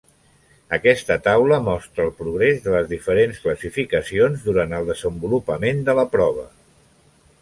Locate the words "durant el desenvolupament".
4.49-5.85